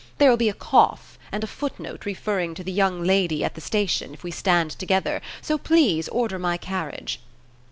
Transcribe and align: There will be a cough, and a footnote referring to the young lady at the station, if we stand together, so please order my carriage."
There 0.17 0.31
will 0.31 0.37
be 0.37 0.49
a 0.49 0.55
cough, 0.55 1.19
and 1.31 1.43
a 1.43 1.45
footnote 1.45 2.07
referring 2.07 2.55
to 2.55 2.63
the 2.63 2.71
young 2.71 3.03
lady 3.03 3.43
at 3.43 3.53
the 3.53 3.61
station, 3.61 4.15
if 4.15 4.23
we 4.23 4.31
stand 4.31 4.71
together, 4.71 5.21
so 5.43 5.59
please 5.59 6.09
order 6.09 6.39
my 6.39 6.57
carriage." 6.57 7.21